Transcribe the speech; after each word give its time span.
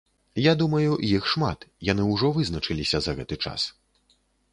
Я 0.43 0.51
думаю, 0.61 0.93
іх 1.17 1.27
шмат, 1.33 1.67
яны 1.91 2.07
ўжо 2.13 2.31
вызначыліся 2.39 2.97
за 3.07 3.11
гэты 3.21 3.39
час. 3.47 3.61